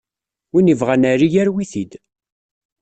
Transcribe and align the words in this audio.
Win 0.51 0.71
yebɣan 0.71 1.07
ɛli 1.11 1.27
yarew-it-id. 1.33 1.91